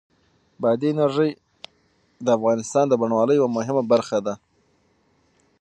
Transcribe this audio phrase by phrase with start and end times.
[0.61, 1.29] بادي انرژي
[2.25, 5.47] د افغانستان د بڼوالۍ یوه مهمه برخه ده.Shutterstock